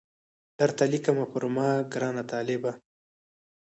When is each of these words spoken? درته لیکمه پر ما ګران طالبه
درته 0.59 0.83
لیکمه 0.91 1.25
پر 1.31 1.43
ما 1.55 1.69
ګران 1.93 2.15
طالبه 2.31 2.71